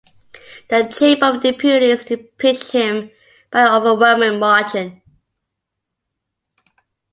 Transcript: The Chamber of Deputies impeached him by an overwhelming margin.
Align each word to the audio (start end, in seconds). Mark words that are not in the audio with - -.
The 0.69 0.81
Chamber 0.85 1.27
of 1.27 1.43
Deputies 1.43 2.05
impeached 2.05 2.71
him 2.71 3.11
by 3.51 3.61
an 3.67 3.71
overwhelming 3.83 4.39
margin. 4.39 4.99